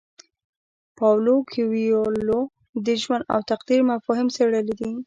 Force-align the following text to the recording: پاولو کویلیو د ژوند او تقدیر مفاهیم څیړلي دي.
پاولو 0.97 1.35
کویلیو 1.51 2.03
د 2.85 2.87
ژوند 3.01 3.23
او 3.33 3.39
تقدیر 3.51 3.81
مفاهیم 3.91 4.27
څیړلي 4.35 4.73
دي. 4.79 4.91